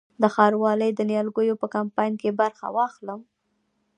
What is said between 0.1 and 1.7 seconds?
د ښاروالۍ د نیالګیو په